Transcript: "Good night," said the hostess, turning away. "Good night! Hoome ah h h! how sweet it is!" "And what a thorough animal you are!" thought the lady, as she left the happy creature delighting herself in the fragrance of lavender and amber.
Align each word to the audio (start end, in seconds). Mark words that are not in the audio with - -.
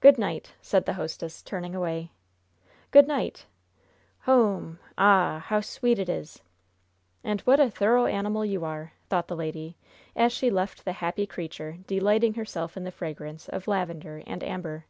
"Good 0.00 0.18
night," 0.18 0.52
said 0.60 0.84
the 0.84 0.92
hostess, 1.00 1.40
turning 1.42 1.74
away. 1.74 2.10
"Good 2.90 3.08
night! 3.08 3.46
Hoome 4.26 4.78
ah 4.98 5.36
h 5.38 5.42
h! 5.44 5.44
how 5.46 5.60
sweet 5.62 5.98
it 5.98 6.10
is!" 6.10 6.42
"And 7.24 7.40
what 7.40 7.58
a 7.58 7.70
thorough 7.70 8.04
animal 8.04 8.44
you 8.44 8.66
are!" 8.66 8.92
thought 9.08 9.28
the 9.28 9.34
lady, 9.34 9.78
as 10.14 10.30
she 10.30 10.50
left 10.50 10.84
the 10.84 10.92
happy 11.00 11.24
creature 11.26 11.78
delighting 11.86 12.34
herself 12.34 12.76
in 12.76 12.84
the 12.84 12.92
fragrance 12.92 13.48
of 13.48 13.66
lavender 13.66 14.22
and 14.26 14.44
amber. 14.44 14.84